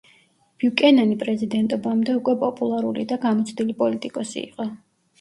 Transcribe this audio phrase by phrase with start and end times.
[0.63, 4.73] ბიუკენენი პრეზიდენტობამდე უკვე პოპულარული და გამოცდილი პოლიტიკოსი იყო.